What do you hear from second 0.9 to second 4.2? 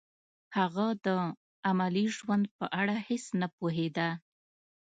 د عملي ژوند په اړه هیڅ نه پوهېده